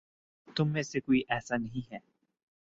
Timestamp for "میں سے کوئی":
0.71-1.21